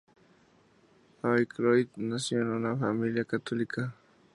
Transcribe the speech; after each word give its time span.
Aykroyd 1.31 1.91
nació 1.97 2.41
en 2.41 2.47
una 2.47 2.75
familia 2.75 3.23
católica. 3.23 3.93